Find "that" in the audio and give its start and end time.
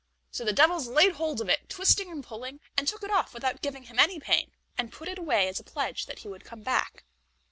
6.07-6.17